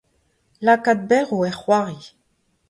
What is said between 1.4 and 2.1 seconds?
er c'hoari